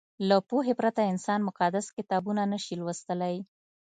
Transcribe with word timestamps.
له 0.29 0.37
پوهې 0.49 0.73
پرته 0.79 1.01
انسان 1.13 1.39
مقدس 1.49 1.85
کتابونه 1.97 2.41
نه 2.51 2.59
شي 2.63 2.73
لوستلی. 2.79 3.35